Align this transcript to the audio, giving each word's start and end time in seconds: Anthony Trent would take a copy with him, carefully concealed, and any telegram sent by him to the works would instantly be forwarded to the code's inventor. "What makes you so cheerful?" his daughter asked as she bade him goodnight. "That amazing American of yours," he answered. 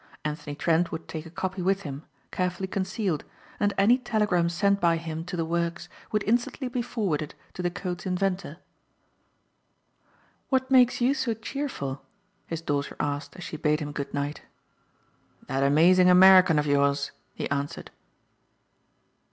Anthony 0.25 0.55
Trent 0.55 0.91
would 0.91 1.07
take 1.07 1.27
a 1.27 1.29
copy 1.29 1.61
with 1.61 1.83
him, 1.83 2.01
carefully 2.31 2.65
concealed, 2.65 3.23
and 3.59 3.71
any 3.77 3.99
telegram 3.99 4.49
sent 4.49 4.81
by 4.81 4.97
him 4.97 5.23
to 5.25 5.37
the 5.37 5.45
works 5.45 5.89
would 6.11 6.23
instantly 6.23 6.67
be 6.69 6.81
forwarded 6.81 7.35
to 7.53 7.61
the 7.61 7.69
code's 7.69 8.07
inventor. 8.07 8.57
"What 10.49 10.71
makes 10.71 11.01
you 11.01 11.13
so 11.13 11.35
cheerful?" 11.35 12.01
his 12.47 12.63
daughter 12.63 12.95
asked 12.99 13.35
as 13.35 13.43
she 13.43 13.57
bade 13.57 13.79
him 13.79 13.91
goodnight. 13.91 14.41
"That 15.45 15.61
amazing 15.61 16.09
American 16.09 16.57
of 16.57 16.65
yours," 16.65 17.11
he 17.35 17.47
answered. 17.51 17.91